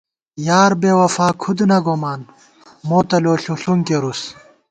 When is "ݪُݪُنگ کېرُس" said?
3.43-4.21